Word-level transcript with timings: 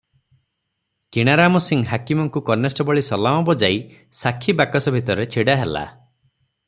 କିଣାରାମ 1.17 1.61
ସିଂ 1.65 1.83
ହାକିମଙ୍କୁ 1.91 2.43
କନେଷ୍ଟବଳୀ 2.47 3.05
ସଲାମ 3.09 3.45
ବଜାଇ 3.51 3.79
ସାକ୍ଷୀ 4.23 4.57
ବାକସ 4.63 4.95
ଭିତରେ 4.97 5.27
ଛିଡା 5.37 5.59
ହେଲା। 5.61 5.89